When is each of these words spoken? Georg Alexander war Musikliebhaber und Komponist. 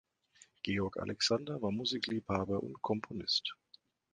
Georg 0.63 0.97
Alexander 0.97 1.61
war 1.61 1.69
Musikliebhaber 1.69 2.63
und 2.63 2.81
Komponist. 2.81 3.53